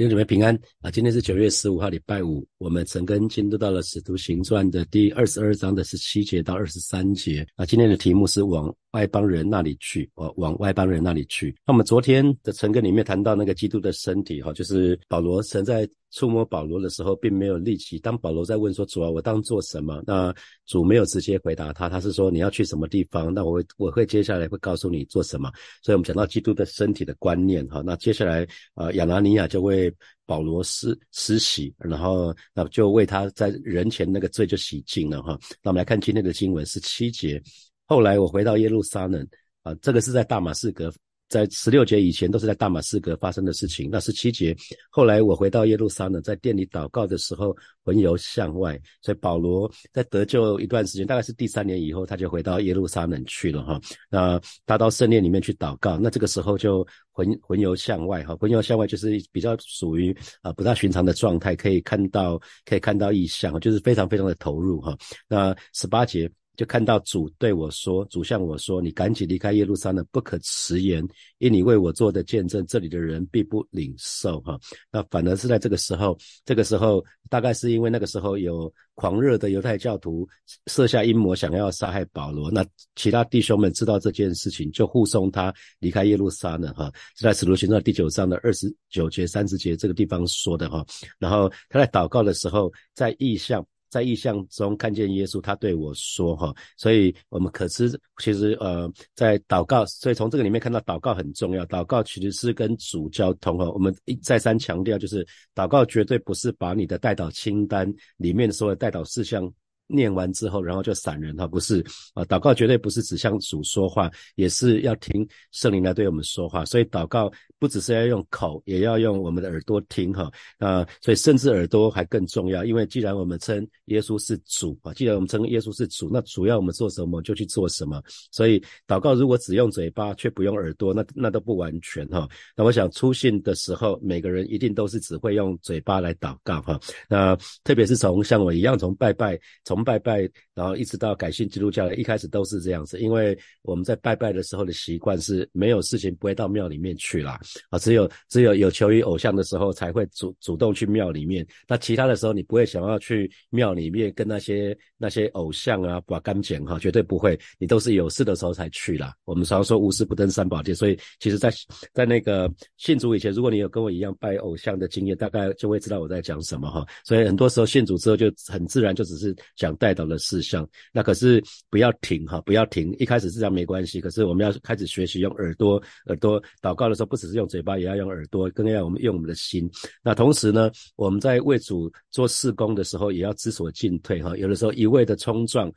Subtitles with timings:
[0.00, 0.90] 弟兄姊妹平安啊！
[0.90, 2.42] 今天是九月十五号，礼拜五。
[2.56, 7.66] 我们陈根进入到了《使徒行传》的第二十二章的十七节到二十三节啊。
[7.66, 11.54] 今天的题目是往外邦人那里去，往往外邦人那里去。
[11.66, 17.98] 那我们昨天的晨根里面谈到那个基督的身体哈，就是保罗曾在触摸保罗的时候，并没有立即。
[17.98, 20.02] 当保罗在问说主啊，我当做什么？
[20.06, 20.34] 那
[20.66, 23.32] 主没有直接回答他，他是说你要去什么地方？
[23.32, 25.50] 那我会我会接下来会告诉你做什么。
[25.82, 29.92] 所以我们讲到基督的身体的观念哈，那接下来呃亚拿尼亚就会。
[30.26, 35.36] 保罗施施洗，然后那就为他在人前那个罪就洗净了哈。
[35.60, 37.42] 那我们来看今天的经文是七节。
[37.90, 39.26] 后来我回到耶路撒冷
[39.64, 40.92] 啊，这个是在大马士革。
[41.28, 43.88] 在十六节以前都是在大马士革发生的事情。
[43.90, 44.56] 那十七节
[44.90, 48.80] 后来我回到耶路撒冷，在店里祷告的时候，魂游向外。
[49.02, 53.80] 所以保罗在得救一段时间，大概是第三年以后，他就回到耶路撒冷去了哈。
[54.08, 58.36] 那他到圣殿里面去祷告，那这个时候就魂魂游向外哈。
[58.36, 64.96] 魂游向外就是比较属于啊不大寻常的状态，可以看到可以看到异象，就是非常非常的投入哈。
[65.26, 66.30] 那十八节。
[66.60, 71.02] 就看到主对我说：“主向我说，你赶紧离开耶路撒冷，不可迟延，
[71.38, 74.60] 因你为我做的见证，这里的人必不领受。”哈，
[74.92, 80.28] 那反而是在这个时候，这个时候大概是因为那个时候有狂热的犹太教徒
[80.66, 82.50] 设下阴谋，想要杀害保罗。
[82.50, 82.62] 那
[82.94, 86.74] 其他弟兄们知道这件事情，就护送他离开耶路撒冷。
[86.74, 90.68] 哈，是在使徒行传第九章的二十九节、三十节这个地方说的。
[90.68, 90.84] 哈，
[91.18, 93.66] 然后他在祷告的时候，在意象。
[93.90, 101.66] 在意象中看见耶稣，他对我说：“哈，所以我们可知，其实呃，在祷告，所以从这个里面看到祷告很重要。
[101.66, 103.70] 祷告其实是跟主交通哈。
[103.72, 109.52] 我们一再三强调，就是祷告绝对不是把你的代祷清单里面所有代祷事项。”
[109.90, 116.64] 念完之后，然后就散人哈，不是啊，祷告绝对不是只向主说话，也是要听圣灵来对我们说话。
[116.64, 128.02] 所以祷告不只是要用口，也要用我们的耳朵听哈啊，所以甚至耳朵还更重要，因为既然我们称耶稣是主啊，既然我们称耶稣是主，那主要我们做什么就去做什么。
[128.30, 132.28] 所以祷告如果只用嘴巴却不用耳朵，那那都不完全哈。
[132.56, 136.78] 那我想出信的时候，每个人一定都是只会用嘴巴来祷告哈。
[137.08, 142.98] 那特别是从像我一样从拜拜从拜拜，然后一直到改信基督教，一开始都是这样子。
[143.00, 147.38] 因为我们在拜拜的时候的习惯是，没有事情不会到庙里面去啦。
[147.70, 151.46] 啊，只有只有有求于偶像的时候，才会主主动去庙里面。
[151.66, 157.38] 那其他的时候，你不会想要去庙里面跟那些那些偶像啊把干净哈，绝对不会。
[157.58, 159.14] 你都是有事的时候才去啦。
[159.24, 161.50] 我们常说无事不登三宝殿，所以其实，在
[161.92, 166.86] 在那个信主以前，如果你有跟我一样拜偶像的经验，大概就会知道我在讲什么哈。
[167.04, 169.69] 所以很多时候信主之后，就很自然就只是讲。
[169.76, 172.94] 带到的事项，那可是不要停哈，不要停。
[172.98, 179.70] 一开始是这样没关系，可是我们要开始学习用耳朵，耳朵祷告的时候，不只是用嘴巴，也要用耳朵，更要我们用我们的心。
[180.02, 184.36] 那同时呢，我们在为主做事工的时候，也要知所进退哈。
[184.36, 185.72] 有的时候一味的冲撞。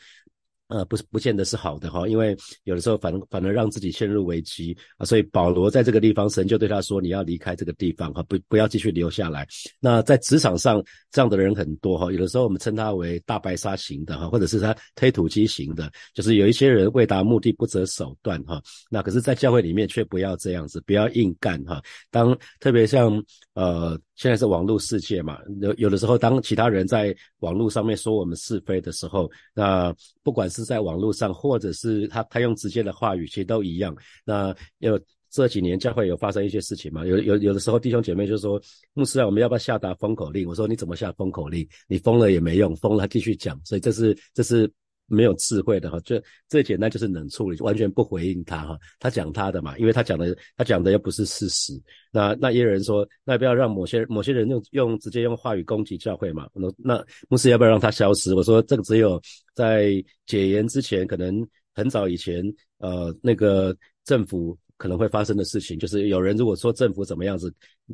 [0.73, 9.47] 呃，不是，不见得是好的哈，因为有的时候反反而让自己陷入危机啊，所以保罗在这个地方，神就对他说：“你要离开这个地方哈，不不要继续留下来。”
[9.79, 18.59] 那在职场上这样的人很多哈，有的时候我们称他为大白鲨型的哈，或者是他推土机型的，就是有一些人为达目的不择手段哈。
[18.89, 21.79] 那可是，在教会里面却不要这样子，不要硬干哈。
[22.09, 23.23] 当特别像
[23.53, 23.95] 呃。
[24.15, 33.95] 现在是网络世界嘛，有有的时候，当其他人在网络上面说我们是非的时候，那不管是在网络上，或者是他他用直接的话语，其实都一样。
[34.25, 37.05] 那有这几年将会有发生一些事情嘛？
[37.05, 38.61] 有有有的时候弟兄姐妹就说，
[38.93, 40.47] 牧师啊，我们要不要下达封口令？
[40.47, 41.67] 我说你怎么下封口令？
[41.87, 44.71] 你封了也没用，封了继续讲，所以这是这是。
[45.07, 48.77] 没有智慧的哈，就最简单就是冷处理，完全不回应他哈。
[48.99, 51.73] 他讲他的嘛，因为他讲的他讲的又不是事实。
[52.11, 56.47] 那那也有人说，那不要让某些某些人用用直接用话语攻击教会嘛？
[56.53, 58.33] 那那牧师要不要让他消失？
[58.33, 59.21] 我说这个只有
[59.53, 62.43] 在解严之前，可能很早以前，
[62.79, 64.57] 呃，那个政府。
[64.83, 67.49] 可能会发生的事情，就是有人如果说政府怎么样子，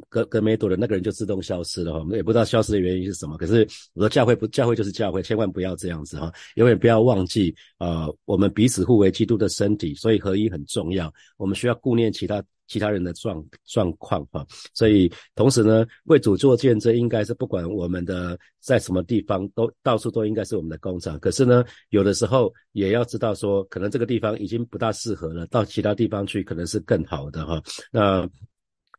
[0.10, 2.00] 跟跟没躲的那个人就自动消失了哈。
[2.00, 3.38] 我们也不知道消失的原因是什么。
[3.38, 3.62] 可是
[3.94, 11.14] 我说教会不教会就是教会，千万不要这样子哈，永远不要忘记啊，我们彼此互为基督的身体，所以合一很重要。
[11.38, 12.44] 我们需要顾念其他。
[12.70, 21.20] 其他人的状状况哈，所以同时呢，为主做见证，应该是不管我们的在什么地方，都到处都应该是我们的工厂。
[21.20, 27.62] 可是呢，有的时候也要知道说，可能这个地方已经不大适合了，到其他地方去可能是更好的哈。
[27.92, 28.30] 那。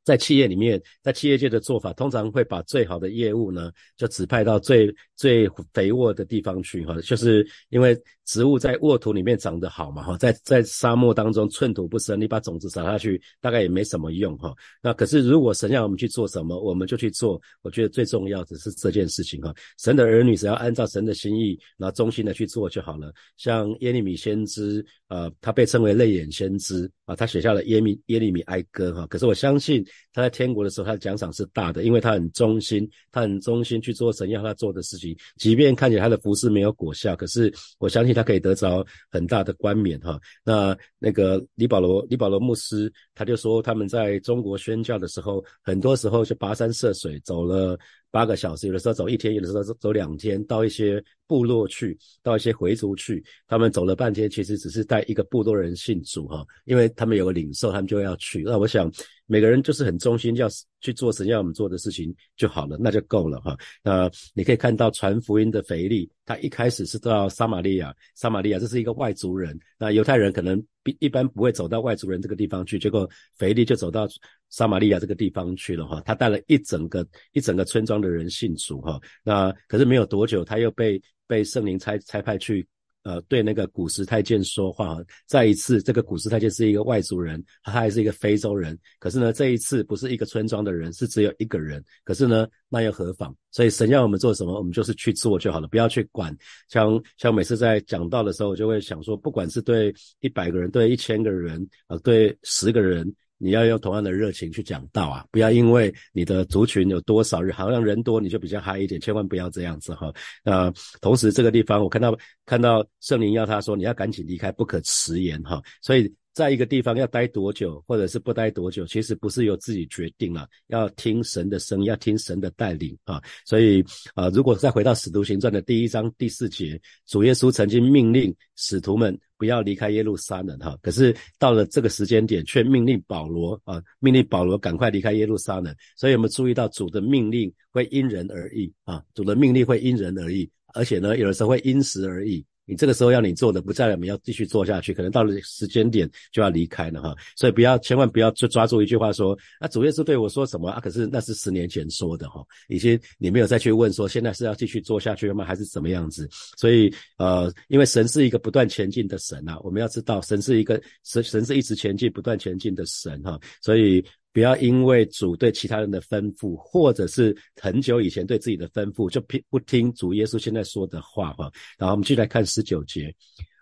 [0.02, 7.94] 在企业里面，在企业界的做法，通常会把最好的业务呢，就指派到最最肥沃的地方去哈，就是因为
[8.30, 14.54] 植物在沃土里面长得好嘛哈，在在沙漠当中寸土不生，你把种子撒下去，大概也没什么用哈。
[14.80, 17.40] 那可是如果神要我们去做什么，我们就去做。
[17.62, 19.52] 我觉得最重要的是这件事情哈。
[19.78, 23.12] 神的儿女只要按照神的心意，然后忠心的去做就好了。
[23.36, 29.08] 像耶利米先知，呃，他被称为泪眼先知啊，他写下了耶米耶利米哀歌哈。
[29.08, 40.20] 可是我相信他在天国的时候，他的奖赏是大的，因为他很忠心，他很忠心去做神要他做的事情，即便看起来他的服饰没有果效，可是我相信他他可以得着很大的冠冕哈。
[40.44, 47.78] 那那个李保罗李保罗牧师他就说，他们在中国宣教的时候，很多时候就跋山涉水走了。
[48.12, 53.24] 八个小时，有的时候走一天，有的时候走两天，到一些部落去，到一些回族去。
[53.46, 58.42] 他们走了半天，其实只是带一个部落人信主哈，因为他们有个领受，他们就要去。
[58.42, 58.90] 那我想
[59.30, 60.48] 每个人就是很忠心，要
[60.80, 63.56] 去做神要我们做的事情就好了，那就够了哈。
[63.82, 74.08] 那你可以看到传福音的腓力，他一开始是到撒玛利亚，撒玛利亚这是一个外族人，那犹太人可能一一般不会走到外族人这个地方去，结果腓力就走到。
[74.52, 82.66] 撒玛利亚这个地方去了哈，他带了一整个一整个村庄的人信主哈，那可是没有多久，他又被被圣灵差差派去，
[83.02, 84.98] 呃，对那个古时太监说话。
[85.26, 88.78] 再一次，这个古时太监是一个外族人，他还是一个非洲人。
[88.98, 91.82] 可是呢，这一次不是一个村庄的人，是只有一个人。
[92.04, 93.34] 可是呢，那又何妨？
[93.50, 96.36] 所以神要我们做什么，我们就是去做就好了，不要去管。
[96.68, 103.12] 像像每次在讲道的时候，我就会想说，不管是对一百个人，对一千个人，呃，对十个人。
[103.42, 105.24] 你要用同样的热情去讲道啊！
[105.30, 110.12] 不要因为你的族群有多少人，好像人多你就比较嗨一点，千万不要这样子哈。
[110.44, 110.70] 那
[111.00, 112.14] 同时这个地方我看到
[112.44, 115.62] 看到圣灵要他说你要赶紧离开，不可迟延哈。
[115.80, 123.22] 所以在一个地方要待多久，或者是不待多久，其实不是由自己决定了，要听神的声音，要听神的带领啊。
[123.46, 123.82] 所以
[124.14, 129.18] 啊，如果再回到使徒行传的第一章第四节，主耶稣曾经命令使徒们。
[129.40, 135.74] 不要离开耶路撒冷哈，可是到了这个时间点，却命令保罗啊，命令保罗赶快离开耶路撒冷。
[135.96, 142.44] 所以我们注意到主的命令会因人而异啊，主的命令会因人而异，而且呢，有的时候会因时而异。
[142.70, 147.16] 你这个时候要你做的，不再我们要继续做下去，可能到了时间点就要离开了哈。
[147.34, 150.78] 所以不要，千万不要就抓住一句话说，啊，主耶稣对我说什么啊？
[150.78, 155.44] 可是那是十年前说的哈，已经你没有再去问说，现在是要继续做下去吗？
[155.44, 156.28] 还是怎么样子？
[156.56, 164.04] 所以呃，因为神是一个不断前进的神啊，我们要知道神是一个神，神是一直前进、不断前进的神哈，所以。
[164.32, 171.50] 不要因为主对其他人的吩咐，或者是很久以前对自己的吩咐，就不听主耶稣现在说的话哈。
[171.76, 173.14] 然后我们继续来看十九节，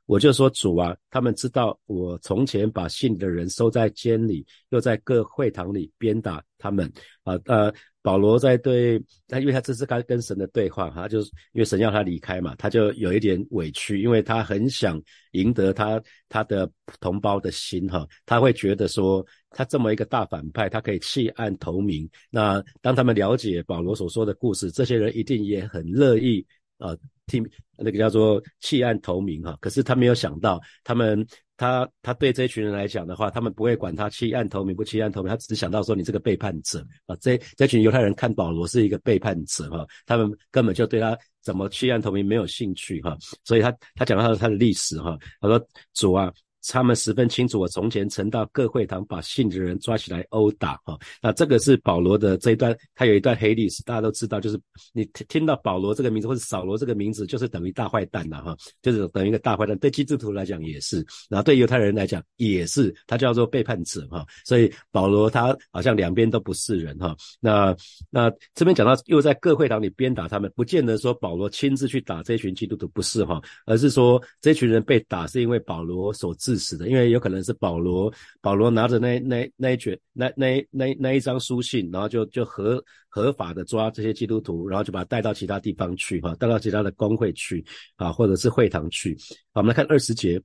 [0.08, 6.90] 我就说主啊，他们知道我从前把信的人收在监里，又在各会堂里鞭打他们
[7.22, 7.72] 啊呃。
[8.00, 14.98] 保罗在对他，因为他这是他跟神的对话，他就是因为神要他离开嘛，他就有一点委屈，因为他很想
[15.32, 16.70] 赢得他他的
[17.00, 22.08] 同胞的心哈，他会觉得说他这么一个大反派，他可以弃暗投明。
[22.30, 26.46] 那当他们了解保罗所说的故事，这些人一定也很乐意
[26.78, 26.96] 啊
[27.26, 27.42] 替
[27.76, 29.56] 那个叫做弃暗投明哈。
[29.60, 31.26] 可是他没有想到他们。
[31.60, 45.60] 他他对这群人来讲的话，他们不会管他弃暗投明不弃暗投明，他只想到说你这个背叛者啊，这这群犹太人看保罗是一个背叛者哈，他们根本就对他怎么弃暗投明没有兴趣哈，所以他他讲到他的他的历史哈，他说
[45.94, 46.32] 主啊。
[46.66, 50.98] 他们十分清楚，我从前曾到各会堂把信的人抓起来殴打哈。
[51.22, 54.60] 那这个是保罗的这一段，他有一段黑历史，大家都知道，就是
[54.92, 59.78] 你听听到保罗这个名字或者扫罗这个名字，就是等于大坏蛋了哈，就是等于一个大坏蛋。
[59.78, 64.26] 对基督徒来讲也是，然后对犹太人来讲也是，他叫做背叛者哈。
[64.44, 67.16] 所以保罗他好像两边都不是人哈。
[67.40, 67.74] 那
[68.10, 76.58] 那这边讲到又在各会堂里鞭打他们，不见得说保罗亲自去打这群基督徒不是哈，而是说这群人被打是因为保罗所致。
[76.58, 87.64] 死的，因为有可能是保罗，保罗拿着那那那一卷那那那那一张书信，然后就就合合法的抓这些基督徒，然后就把他带到其他地方去，哈，带到其他的公会去，
[87.96, 89.16] 啊，或者是会堂去。
[89.52, 90.40] 好，我们来看二十节，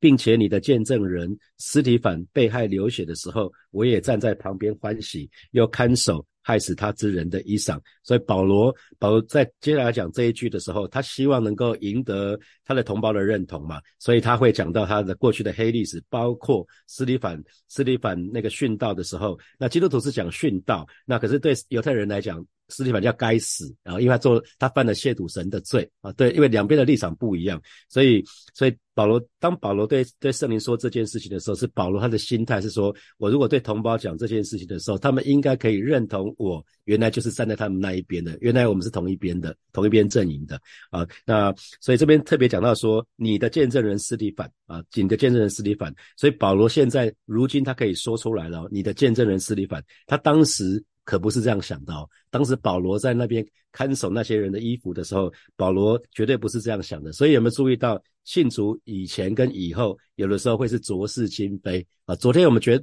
[0.00, 6.26] 并且你的见证人斯提凡被害流血的时候，我也站在旁边欢喜，又看守。
[6.46, 41.06] 害死他之人的衣裳，所以保罗保罗在接下来讲这一句的时候，他希望能够赢得他的同胞的认同嘛，所以他会讲到他的过去的黑历史，包括斯里凡斯里凡那个殉道的时候，那基督徒是讲殉道，那可是对犹太人来讲，斯蒂凡叫该死啊，因为他做他犯了亵渎神的罪啊，对，因为两边的立场不一样，所以所以保罗当保罗对对圣灵说这件事情的时候，是保罗他的心态是说，我如果对同胞讲这件事情的时候，他们应该可以认同我原来就是站在他们那一边的，原来我们是同一边的，同一边阵营的啊。
[41.24, 50.82] 那所以这边特别讲到说，你的见证人斯蒂凡啊，你的见证人斯蒂凡，所以保罗现在如今他可以说出来了，你的见证人斯蒂凡，他当时。
[51.06, 52.06] 可不是这样想的哦。
[52.28, 57.12] 当时保罗在那边看守那些人的衣服的时候，保罗绝对不是这样想的。
[57.12, 62.14] 所以有没有注意到，信主以前跟以后，有的时候会是浊世金杯啊？
[62.16, 62.82] 昨天我们觉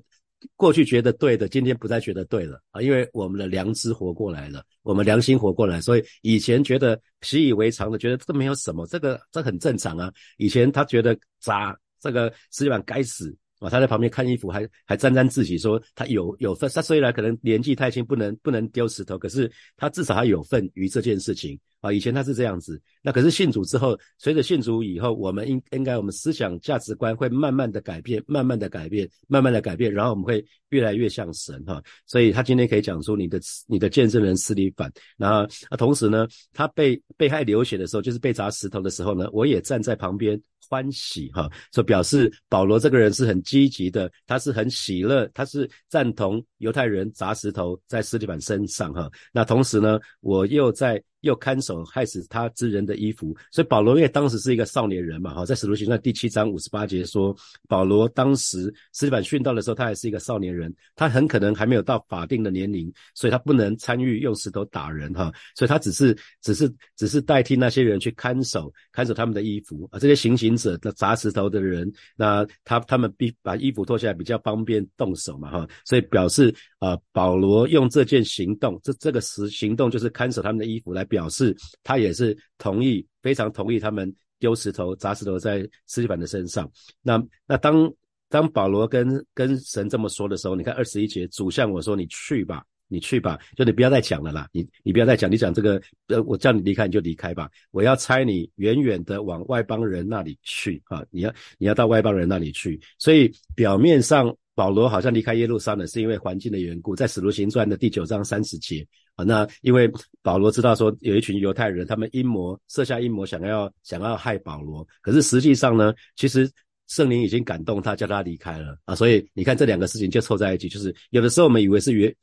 [0.56, 10.12] 过去觉得对的，今天不再觉得对了啊，因为我们的良知活过来了，我们良心活过来，所以以前觉得习以为常的，觉得这没有什么，这个这很正常啊。
[10.38, 13.36] 以前他觉得渣，这个实际上该死。
[13.66, 16.70] 啊，他在旁边看衣服，还还沾沾自喜，说他有有份。
[16.74, 21.94] 他虽然可能年纪太轻，不能不能丢石头，可是他至少还有份于这件事情啊。
[21.94, 31.80] 以前他是这样子，那可是信主之后，随着信主以后，我们应应该我们思想价值观会慢慢的改变，慢慢的改变，慢慢的改变，然后我们会越来越像神哈。
[32.08, 40.42] 所以他今天可以讲出你的你的见证人斯里凡，然后啊，同时呢，他被被害流血的时候，就是被砸石头的时候呢，我也站在旁边。
[40.70, 49.12] 欢喜哈，所表示保罗这个人是很积极的，他是很喜乐，他是赞同犹太人砸石头在斯蒂凡身上哈。
[49.34, 51.04] 那同时呢，我又在。
[51.24, 57.34] 又看守害死他之人的衣服，所以保罗因为当时是一个少年人嘛，哈，在使徒行传第七章五十八节说，
[57.68, 69.88] 保罗当时斯蒂凡殉道的时候，他还是一个少年人，他很可能还没有到法定的年龄，所以他不能参与用石头打人，哈，所以他只是只是只是代替那些人去看守看守他们的衣服。
[69.94, 81.08] 啊，这些行刑者的砸石头的人，那他他们必把衣服脱下来比较方便动手嘛，哈，所以表示啊，保罗用这件行动，这这个时行动就是看守他们的衣服来。
[81.14, 86.68] 表示他也是同意，非常同意他们丢石头砸石头在斯蒂凡的身上。
[87.04, 87.94] 那那当
[88.30, 102.82] 当保罗跟跟神这么说的时候，你看二十一节，主向我说：“你去吧，你去吧，就你不要再讲了啦，你你不要再讲，你讲这个，呃，我叫你离开你就离开吧，我要差你远远的往外邦人那里去啊，你要你要到外邦人那里去。
[102.98, 108.84] 所以表面上保罗好像离开耶路撒冷是因为环境的缘故，在使徒行传的第九章三十节。”
[109.16, 109.92] 啊，那因为
[110.22, 114.86] 保罗知道说有一群犹太人，他们阴谋设下阴谋，想要想要害保罗。
[115.02, 116.50] 可是实际上呢，其实
[116.88, 118.96] 圣灵已经感动他，叫他离开了啊。
[118.96, 122.14] 所以你看这两个事情就凑在一起，就是有的时候我们以为是约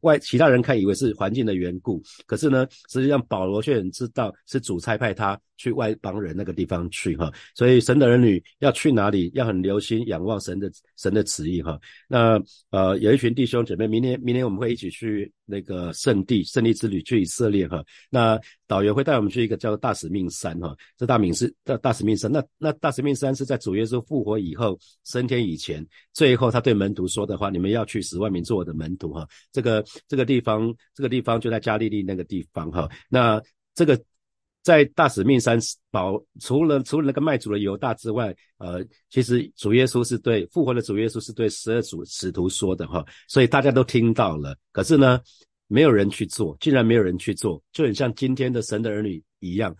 [0.00, 5.38] 外其他人看以为是环境的缘故，可是呢，实际上保罗却很知道是主差派他。
[5.58, 11.78] 去外邦人那个地方去哈，所以神的儿女要去哪里，要很留心仰望神的神的旨意哈。
[12.08, 17.80] 那呃，有一群弟兄姐妹，明年明年我们会一起去那个圣地圣地之旅去以色列哈。
[18.10, 18.36] 那
[18.66, 22.32] 导游会带我们去一个叫做大使命山哈，这大名是大大使命山。
[22.32, 29.24] 那那大使命山是在主耶稣复活以后升天以前，最后他对门徒说的话：你们要去十万名做我的门徒哈。
[29.52, 32.88] 这个个这个地方这个地方就在加利利那个地方哈。
[33.08, 33.40] 那
[33.74, 33.98] 这个。
[34.64, 35.58] 在大使命山
[35.90, 44.56] 保除了除了那个卖主的犹大之外，呃，其实主耶稣是对复活的主耶稣是对十二主使徒说的哈，所以大家都听到了。
[44.70, 45.20] 可是呢，
[45.66, 49.74] 没有人去做，竟然没有人去做，就很像今天的神的儿女一样。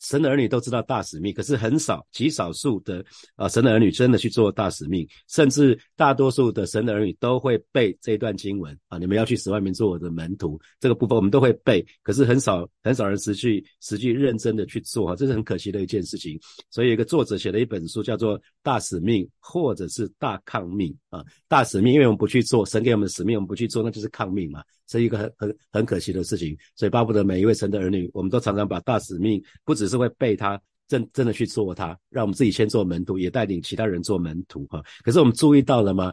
[0.00, 3.04] 神的儿女都知道大使命，可是很少极少数的
[3.36, 16.38] 啊，神的儿女真的去做大使命，甚至大多数的神的儿女都会背这一段经文啊，你们要去十万名做我的门徒，这个部分我们都会背，可是很少很少人实际实际认真的去做啊，这是很可惜的一件事情。
[16.70, 24.62] 所以一个作者写了一本书叫做《大使命》或者是《大抗命》啊，大使命，因为我们不去做，神给我们的使命我们不去做，那就是抗命嘛。
[24.88, 34.82] 是一个很很很可惜的事情，所以巴不得每一位神的儿女，我们都常常把大使命，不只是会背他，真真的去做他，让我们自己先做门徒，也带领其他人做门徒哈。
[35.04, 36.12] 可是我们注意到了吗？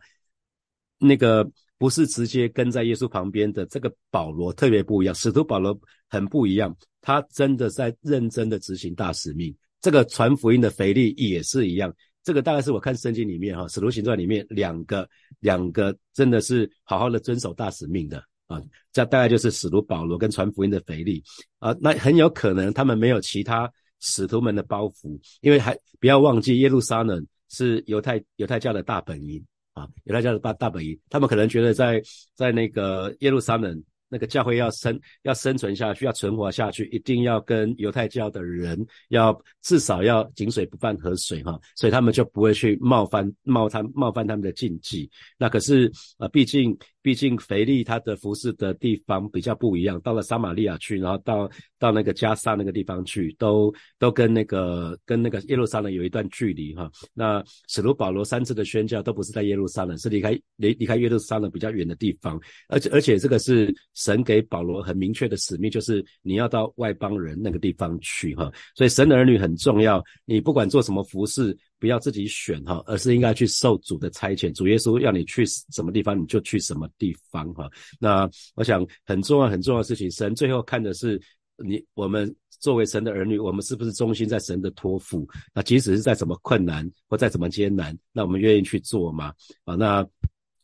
[0.99, 1.49] 那个
[1.79, 5.75] 不是直接跟在耶稣旁边的这个保罗特别不一样，使徒保罗
[6.07, 9.55] 很不一样，他真的在认真的执行大使命。
[9.81, 11.91] 这个传福音的腓力也是一样，
[12.27, 15.07] 这个大概是我看圣经里面哈，使徒行传里面两个
[15.39, 18.21] 两个真的是好好的遵守大使命的。
[18.47, 21.23] 啊，这大概就是使徒保罗跟传福音的腓力
[21.59, 29.41] 啊，那很有可能他们没有其他使徒们的包袱，因为还不要忘记耶路撒冷是犹太犹太教的大本营
[29.71, 32.01] 啊，犹太教的大大本营，他们可能觉得在
[32.35, 45.09] 在那个耶路撒冷那个教会要生要生存下去，要存活下去，一定要跟犹太教的人要至少要井水不犯河水哈，所以他们就不会去冒犯冒犯冒犯他们的禁忌。
[45.37, 51.49] 那可是啊，毕竟毕竟腓力他的服侍的地方比较不一样，到了撒玛利亚去，然后到
[51.79, 56.89] 到那个加沙那个地方去，都都跟那个跟那个耶路撒冷有一段距离哈。
[57.13, 63.75] 那使徒保罗三次的宣教都不是在耶路撒冷，是离开离离开耶路撒冷比较远的地方，而且而且这个是。
[63.97, 70.03] 神给保罗很明确的使命，就是你要到外邦人那个地方去哈，所以神的儿女很重要。
[70.23, 74.53] 你不管做什么服饰，不要自己选哈，而是应该去受主的差遣。
[74.53, 77.67] 主耶稣要你去什么地方，你就去什么地方哈。
[77.99, 81.19] 那我想很重要很重要的事情，神最后看的是
[81.65, 85.27] 你我们作为神的儿女，我们是不是忠心在神的托付？
[85.55, 89.33] 那即使是在怎么困难或再怎么艰难，那我们愿意去做吗？
[89.65, 90.07] 啊，那。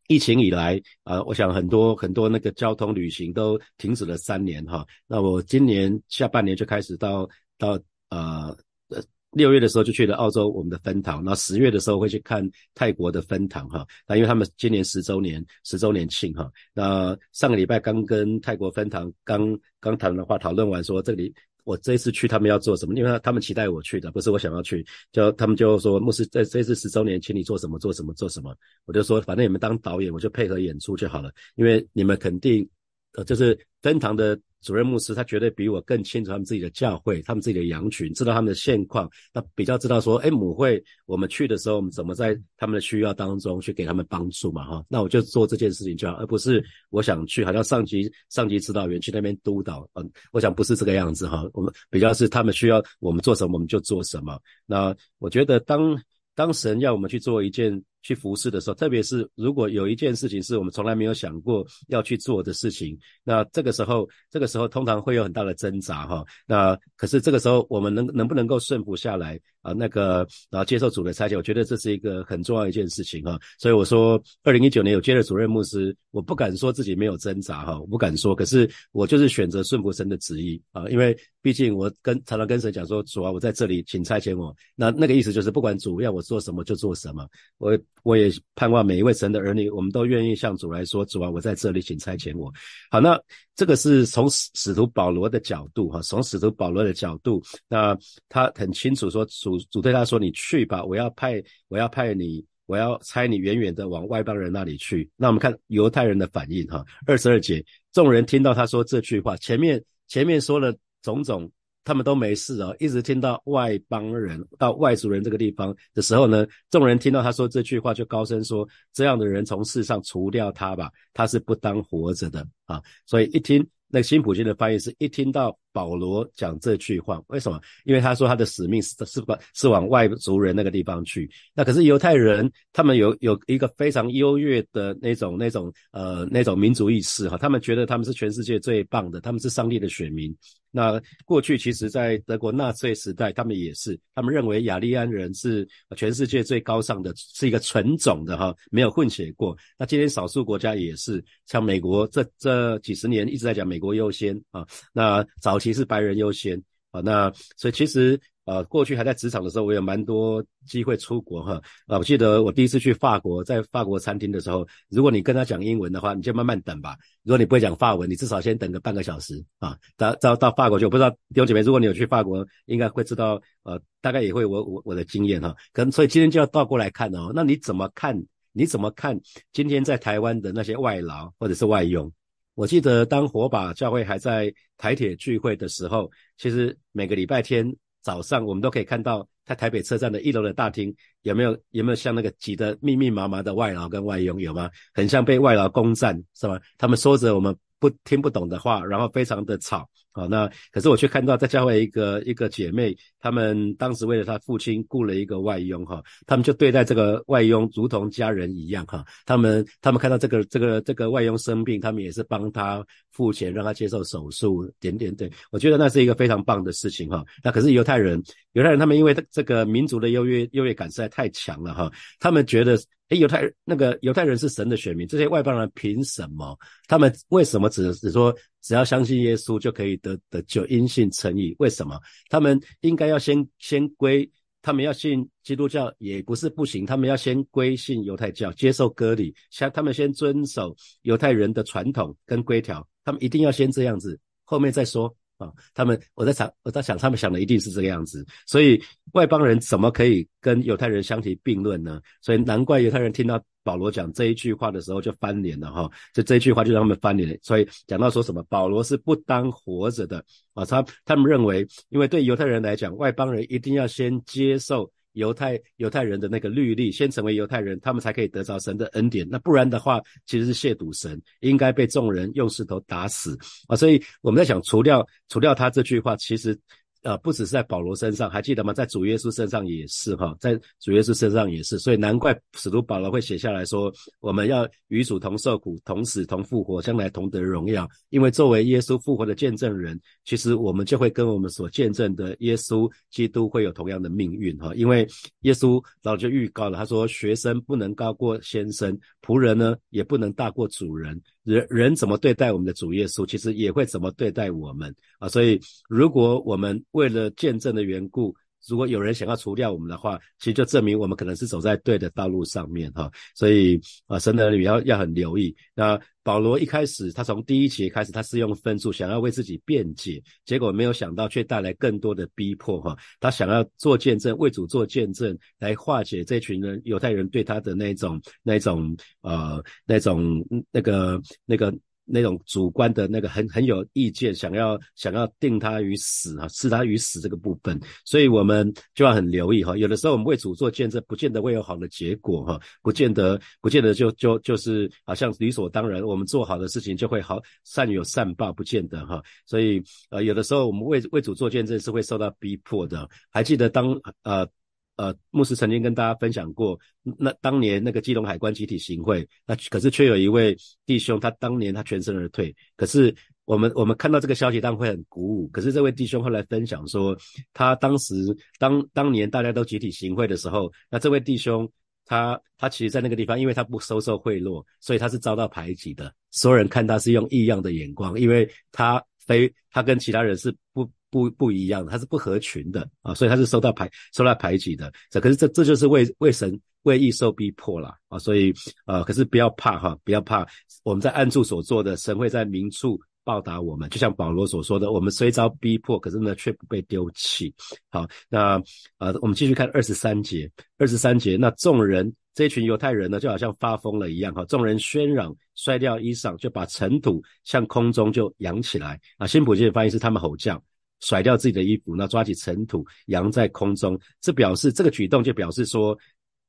[0.08, 4.86] 疫情以来啊，我想很多很多那个交通旅行都停止了三年哈。
[5.08, 7.80] 那我今年下半年就开始到到
[8.10, 8.56] 呃
[8.90, 13.86] 呃六月的时候就去了澳洲我们的分堂，那十月的时候会去看泰国的分堂哈。
[14.08, 16.52] 那因为他们今年十周年十周年庆哈。
[16.74, 21.34] 那上个礼拜刚跟泰国分堂刚刚谈的话讨论完说这里。
[21.64, 22.94] 我这一次去，他们要做什么？
[22.96, 24.86] 因为他们期待我去的，不是我想要去。
[25.12, 27.80] 就他们就说，牧师在这次十周年，请你做什么？
[27.80, 28.14] 做什么？
[28.14, 28.56] 做什么？
[28.86, 31.32] 我就说，反正你们当导演，我就配合演出就好了。
[31.56, 32.68] 因为你们肯定，
[33.14, 34.40] 呃，就是登堂的。
[34.64, 56.02] 主任牧师他绝对比我更清楚他们自己的教会，他们自己的羊群，知道他们的现况，那比较知道说，哎，母会我们去的时候，我们怎么在他们的需要当中去给他们帮助嘛，哈，那我就做这件事情就好，而不是我想去，好像上级上级指导员去那边督导，嗯，我想不是这个样子哈，我们比较是他们需要我们做什么我们就做什么，那我觉得当
[56.34, 57.84] 当神要我们去做一件。
[58.04, 66.24] 去服侍的时候，特别是如果有一件事情是我们从来没有想过要去做的事情，那这个时候，这个时候通常会有很大的挣扎哈。
[66.46, 69.72] 那可是这个时候，我们能能不能够顺服下来啊？
[69.72, 73.40] 那个然后接受主的差遣，我觉得这是一个很重要一件事情哈。
[73.58, 84.54] 所以我说，二零一九年有接了主任牧师，我不敢说自己没有挣扎哈，我不敢说，可是我就是选择顺服神的旨意啊，因为毕竟我跟常常跟神讲说，主啊，我在这里，请差遣我。
[84.76, 87.26] 那那个意思就是，不管主要我做什么就做什么，
[87.58, 87.80] 我。
[88.04, 92.52] 我也盼望每一位神的儿女，我们都愿意向主来说：“主啊，我在这里，请差遣我。”
[92.92, 93.20] 好，那
[93.56, 97.98] 这个是从使使徒保罗的角度，哈，从使徒保罗的角度，那
[98.30, 111.50] 他很清楚说，主主对他说：“你去吧，我要派，我要派你，我要差你远远的往外邦人那里去。”那我们看犹太人的反应，哈，二十二节，众人听到他说这句话，前面前面说了种种。
[111.84, 127.60] 他们都没事哦，一直听到外邦人到外族人这个地方的时候呢，众人听到他说这句话，就高声说：“这样的人从世上除掉他吧，他是不当活着的啊！”所以一听那个新普京的翻译是一听到保罗讲这句话，为什么？
[127.86, 131.30] 因为他说他的使命是是往是往外族人那个地方去。
[131.54, 140.36] 那可是犹太人，他们有有一个非常优越的那种那种呃那种民族意识哈，他们觉得他们是全世界最棒的，他们是上帝的选民。
[140.76, 149.56] 那过去其实，在德国纳粹时代，他们也是，他们认为雅利安人是全世界最高尚的，是一个纯种的哈，没有混血过。
[149.78, 156.60] 那今天少数国家也是，像美国这这几十年一直在讲美国优先啊，那早期是白人优先
[156.90, 158.20] 啊，那所以其实。
[158.46, 161.54] 呃，过去还在职场的时候，我有蛮多机会出国哈。
[161.88, 166.98] 啊，我记得我第一次去法国，在法国餐厅的时候，如果你跟他讲英文的话，你就慢慢等吧。
[167.24, 169.78] 如果你不会讲法文，你至少先等个半个小时啊。
[169.96, 175.56] 到到到法国去，我不知道弟兄姐妹，如果你有去法国，应该会知道，呃，大概也会我我我的经验哈。
[175.72, 177.32] 可能所以今天就要倒过来看哦。
[177.34, 178.22] 那你怎么看？
[178.52, 179.18] 你怎么看
[179.52, 182.12] 今天在台湾的那些外劳或者是外佣？
[182.56, 187.74] 我记得当火把教会还在台铁聚会的时候，其实每个礼拜天。
[188.04, 194.70] 早上我们都可以看到，在台北车站的一楼的大厅，有没有有没有像那个挤得密密麻麻的外劳跟外佣有吗？
[194.94, 196.60] 很像被外劳攻占，是吧？
[196.78, 199.90] 他们说着我们不听不懂的话，然后非常的吵。
[200.14, 209.04] 好，那可是我却看到在教会一个一个姐妹，他们当时为了她父亲雇了一个外佣哈，他们就对待这个外佣如同家人一样哈。
[209.26, 215.30] 他们他们看到这个这个这个外佣生病，他们也是帮他付钱让他接受手术，点点点。
[215.52, 217.26] 我觉得那是一个非常棒的事情哈。
[217.44, 218.22] 那可是犹太人，
[218.52, 222.78] 犹太人他们因为这个民族的优越优越感实在太强了哈，他们觉得。
[223.10, 226.58] 犹太那个犹太人是神的选民，这些外邦人凭什么？
[226.88, 231.54] 他们为什么只只说只要相信耶稣就可以得得救，因信称义？
[231.60, 232.00] 为什么？
[232.30, 234.28] 他们应该要先先归
[234.62, 245.14] 他们要信基督教也不是不行，他们要先归信犹太教，接受割礼，像他们先遵守犹太人的传统跟规条，他们一定要先这样子，后面再说。
[245.38, 248.82] 啊，他们我在想，我在想，他们想的一定是这个样子，所以
[249.14, 252.02] 外邦人怎么可以跟犹太人相提并论呢？
[252.22, 257.38] 所以难怪犹太人听到保罗讲这一句话的时候就翻脸了哈，就这一句话就让他们翻脸。
[257.42, 264.92] 所以讲到说什么保罗是不当活着的啊，他他们认为，因为对犹太人来讲，外邦人一定要先接受。
[265.14, 269.28] 犹太犹太人的那个律例，先成为犹太人，他们才可以得着神的恩典。
[269.30, 273.76] 那不然的话，其实是亵渎神，应该被众人用石头打死啊！
[273.76, 276.60] 所以我们在想，除掉除掉他这句话，其实。
[277.04, 278.74] 呃，不只是在保罗身上，还记得吗？
[278.74, 287.88] 在主耶稣身上也是哈，在主耶稣身上也是，所以难怪使徒保罗会写下来说，我们要与主同受苦，同死，同复活，将来同得荣耀。
[288.10, 294.74] 因为作为耶稣复活的见证人，其实我们就会跟我们所见证的耶稣基督会有同样的命运哈。
[294.74, 295.06] 因为
[295.42, 301.22] 耶稣早就预告了，他说：学生不能高过先生，仆人呢也不能大过主人。
[301.44, 305.28] 人人怎么对待我们的主耶稣，其实也会怎么对待我们啊！
[305.28, 308.34] 所以，如果我们为了见证的缘故，
[308.68, 313.12] 如果有人想要除掉我们的话，其实就证明我们可能是走在对的道路上面哈。
[313.36, 315.56] 所以啊，神的儿女要要很留意。
[315.74, 322.98] 那保罗一开始，他从第一节开始，他是用分数想要为自己辩解，结果没有想到却带来更多的逼迫哈。
[323.20, 331.74] 他想要做见证，为主做见证，来化解这群人犹太人对他的那种那种呃那种那个那个。
[332.06, 339.78] 那种主观的那个很很有意见，想要想要定他于死啊，置他于死这个部分，所以我们就要很留意哈。
[339.78, 349.24] 有的时候我们为主做见证，不见得会有好的结果哈，不见得不见得就就就是好像理所当然，我们做好的事情就会好善有善报，不见得哈。
[349.46, 353.10] 所以呃，有的时候我们为为主做见证是会受到逼迫的。
[353.30, 354.48] 还记得当呃。
[354.96, 356.80] 呃，牧师曾经跟大家分享过，
[357.18, 362.56] 那当年那个基隆海关集体行贿，那可是却有一位弟兄，他当年他全身而退。
[362.76, 363.14] 可是
[363.46, 365.48] 我们我们看到这个消息，当然会很鼓舞。
[365.48, 367.18] 可是这位弟兄后来分享说，
[367.54, 368.16] 他当时
[368.60, 371.68] 当当年大家都集体行贿的时候，那这位弟兄
[372.06, 376.14] 他他其实在那个地方，因为他不收受贿赂，所以他是遭到排挤的。
[376.30, 380.88] 所有人看他是用异样的眼光，因为他非他跟其他人是不。
[381.14, 384.92] 不不一样，他是不合群的啊，所以他是受到排受到排挤的。
[385.12, 388.52] 这可是这这就是为为神为义受逼迫了啊，所以
[388.88, 390.44] 呃，可是不要怕哈，不要怕，
[390.82, 393.88] 我们在暗处所做的，神会在明处报答我们。
[393.92, 397.54] 就像保罗所说的，我们虽遭逼迫，可是呢却不被丢弃。
[397.92, 398.60] 好，那
[398.98, 400.50] 呃，我们继续看二十三节，
[400.80, 409.28] 二十三节，那众人这群犹太人呢，就好像发疯了一样哈，众人喧嚷，摔掉衣裳，就把尘土向空中就扬起来啊。
[409.28, 410.60] 新普金的翻译是他们吼叫。
[411.04, 415.98] 甩掉自己的衣服，那抓起尘土扬在空中，这表示这个举动就表示说，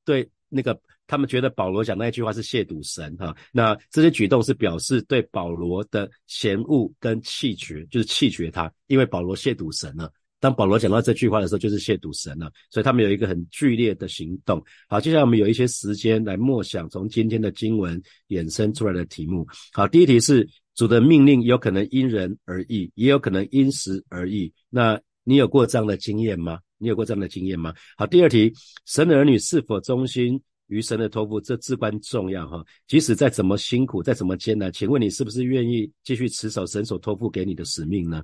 [0.05, 10.09] 对那个他们觉得保罗讲那句话是亵渎神哈，那这些举动是表示对保罗的嫌恶跟弃绝，就是弃绝他，因为保罗亵渎神了。
[10.39, 14.63] 当保罗讲到这句话的时候，就是亵渎神了，所以他们有一个很剧烈的行动。
[14.89, 19.45] 好，接下来我们有一些时间来默想从今天的经文衍生出来的题目。
[19.73, 20.49] 好，第一题是。
[20.75, 24.53] 主的命令有可能因人而异，也有可能因时而异。
[24.69, 26.59] 那你有过这样的经验吗？
[26.79, 27.73] 你有过这样的经验吗？
[27.97, 28.53] 好，第二题，
[28.85, 32.63] 神的儿女是否忠心于神的托付，这至关重要哈。
[32.87, 38.23] 即使再怎么辛苦，再怎么艰难，请问你是不是愿意继续持守神所托付给你的使命呢？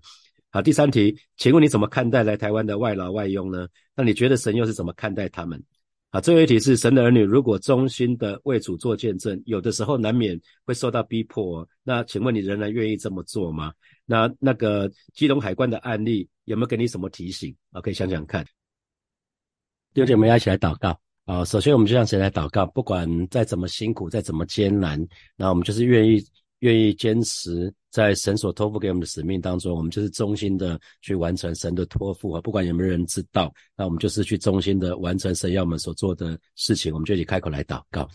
[0.50, 3.68] 好，第三题，请问你怎么看待来台湾的外劳外佣呢？
[3.94, 5.62] 那你觉得神又是怎么看待他们？
[6.10, 11.66] 啊，最后一题是神的儿女如果忠心的为主做见证，有的时候难免会受到逼迫。
[11.84, 13.72] 那请问你仍然愿意这么做吗？
[14.06, 17.54] 那那个基隆海关的案例有没有给你什么提醒？
[17.70, 18.44] 啊，可以想想看。
[19.94, 21.44] 弟兄姐妹一起来祷告啊！
[21.44, 22.66] 首先我们就向谁来祷告？
[22.66, 25.00] 不管再怎么辛苦，再怎么艰难，
[25.36, 26.20] 那我们就是愿意
[26.58, 27.72] 愿意坚持。
[27.90, 32.40] 在神所托付给我们的使命当中，我们就是衷心的去完成神的托付啊！
[32.40, 36.92] 不管有没有人知道，那我们就是去衷心的完成神要我们所做的事情。
[36.92, 38.08] 我们就一起开口来祷告。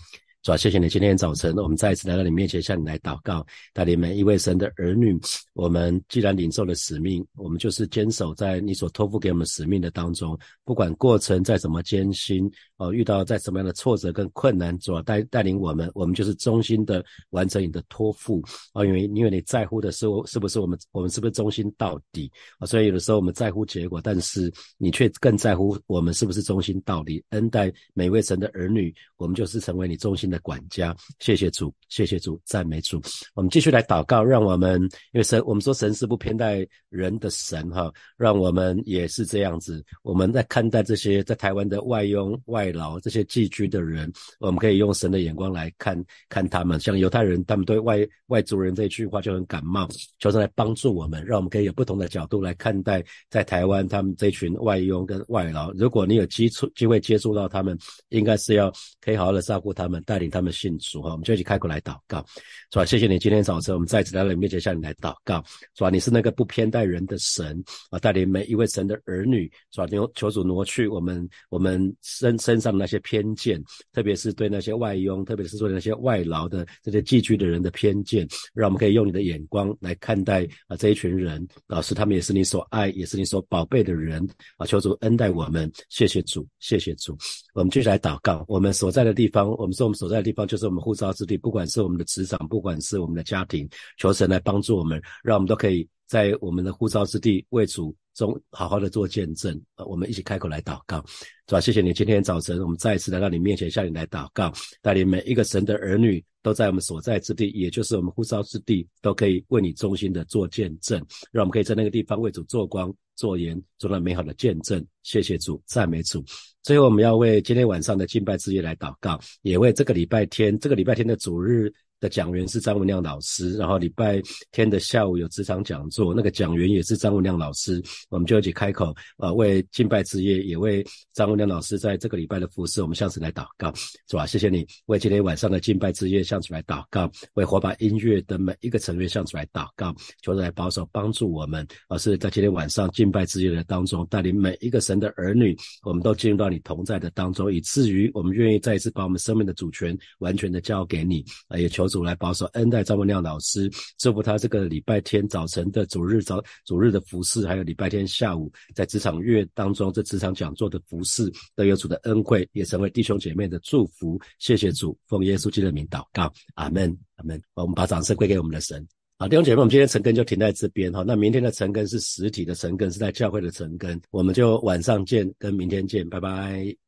[0.45, 5.19] 主要谢谢你，今天早晨我们再一次来到你面前，向你来祷告，带领每一位神的儿女。
[5.53, 18.39] 我们既然领受了使命，我们就是坚守在你所托付给我们使命的当中，不管过程再怎么艰辛，哦，遇到在什么样的挫折跟困难，主要带带领我们，我们就是忠心的完成你的托付
[18.73, 22.67] 啊，因为因为你在乎的是是不是我们，我们是不是忠心到底啊？
[22.67, 27.23] 所以有的时候我们在乎结果，但是你却更在乎我们是不是忠心到底。
[27.29, 30.35] 恩待每位神的儿女，我们就是成为你忠心的。
[30.36, 30.95] 的管家。
[31.19, 33.02] 谢谢主，谢谢主，赞美主。
[33.34, 34.82] 我们继续来祷告，让我们
[35.13, 39.84] 因为神，我们说神是不偏待人的神哈，让我们也是这样子。
[40.04, 46.80] 我们在看待这些在台湾的外佣外劳这些寄居的人，我们可以用神的眼光来看看他们。
[46.80, 49.88] 像犹太人，他们对外外族人这一句话就很感冒，
[50.19, 55.71] 求神来帮助我们，让我们可以有不同的角度来看待在台湾他们这群外佣跟外劳。
[55.74, 57.78] 如果你有接触机会接触到他们，
[58.10, 61.12] 应该是要可以好好的照顾他们，带领他们信主哈。
[61.12, 62.26] 我们就一起开口来祷告，
[62.72, 62.86] 是吧？
[62.86, 65.44] 谢谢你今天早晨我们再次来到你面前向你来祷告，
[65.76, 65.90] 是吧？
[65.90, 69.88] 你是那个不偏待人的神啊，带领每一位神的儿女，是吧？
[69.88, 73.62] 求求主挪去我们我们身身上的那些偏见，
[73.94, 84.66] 特别是对那些外佣，特别是对那些外劳的这些寄居的人的偏见，让我们可以用你的眼光来看待啊这一群人啊，师他们也是你所爱，也是你所宝贝的人啊。
[84.66, 87.18] 求主恩待我们，谢谢主，谢谢主。
[87.54, 99.62] 我们继续来祷告，我们所在的地方，我们说我们所在的地方就是我们护照之地，不管是我们的职场，不管是我们的家庭，求神来帮助我们，让我们都可以在我们的护照之地为主中好好的做见证。
[99.75, 101.06] 呃，我们一起开口来祷告，
[101.47, 101.62] 是吧？
[101.62, 104.51] 谢谢你，今天早晨我们再一次来到你面前，向你来祷告，
[104.82, 110.97] 带领每一个神的儿女都在我们所在之地，也就是我们护照之地，都可以为你忠心的做见证，
[111.32, 112.91] 让我们可以在那个地方为主做光。
[113.17, 116.21] 做言做了美好的见证，谢谢主，赞美主。
[116.62, 121.73] 最后，我们要为今天晚上的敬拜之夜来祷告，也为这个礼拜天，这个礼拜天的主日。
[121.99, 133.73] 的讲员是张文亮老师，然后礼拜天的下午有职场讲座，那个讲员也是张文亮老师，我们就一起开口，呃，为敬拜之夜，也为张文亮老师在这个礼拜的服侍，我们向神来祷告，
[134.10, 134.27] 是吧？
[134.27, 151.85] 谢谢你为今天晚上的敬拜之夜向主来祷告，为火把音乐的每一个成员向主来祷告，求主来保守帮助我们，而是在今天晚上敬拜之夜的当中，带领每一个神的儿女，我们都进入到你同在的当中，以至于我们愿意再一次把我们生命的主权完全的交给你，啊，也求。
[151.88, 164.19] 主来保守恩待张文亮老师，祝福他这个礼拜天早晨的主日早主日的服饰，还有礼拜天下午在职场月当中这职场讲座的服饰，都有主的恩惠，也成为弟兄姐妹的祝福。
[164.39, 167.41] 谢谢主，奉耶稣基督的名祷告，阿门，阿门。
[167.54, 168.86] 我们把掌声归给我们的神。
[169.17, 171.04] 好，弟兄姐妹，我们今天晨更就停在这边哈。
[171.08, 176.85] 那明天的晨更是实体的晨更，是在教会的晨更，我们就晚上见，跟明天见，拜拜。